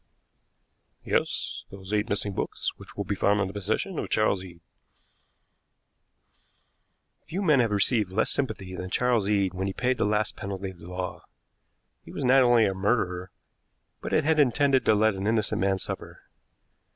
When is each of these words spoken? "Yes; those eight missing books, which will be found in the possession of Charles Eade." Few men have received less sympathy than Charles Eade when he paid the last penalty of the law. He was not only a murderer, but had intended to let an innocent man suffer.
"Yes; 1.03 1.65
those 1.69 1.93
eight 1.93 2.09
missing 2.09 2.33
books, 2.33 2.71
which 2.77 2.97
will 2.97 3.03
be 3.03 3.13
found 3.13 3.39
in 3.39 3.45
the 3.45 3.53
possession 3.53 3.99
of 3.99 4.09
Charles 4.09 4.43
Eade." 4.43 4.61
Few 7.27 7.39
men 7.43 7.59
have 7.59 7.69
received 7.69 8.09
less 8.11 8.31
sympathy 8.31 8.75
than 8.75 8.89
Charles 8.89 9.29
Eade 9.29 9.53
when 9.53 9.67
he 9.67 9.73
paid 9.73 9.99
the 9.99 10.05
last 10.05 10.35
penalty 10.35 10.71
of 10.71 10.79
the 10.79 10.87
law. 10.89 11.21
He 12.03 12.11
was 12.11 12.25
not 12.25 12.41
only 12.41 12.65
a 12.65 12.73
murderer, 12.73 13.29
but 14.01 14.11
had 14.11 14.39
intended 14.39 14.85
to 14.85 14.95
let 14.95 15.13
an 15.13 15.27
innocent 15.27 15.61
man 15.61 15.77
suffer. 15.77 16.23